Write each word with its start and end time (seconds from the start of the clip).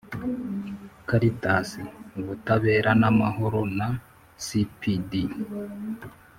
caritas, 1.09 1.67
ubutabera 2.19 2.91
n’amahoro 3.01 3.61
na 3.77 3.87
cpd 4.45 5.11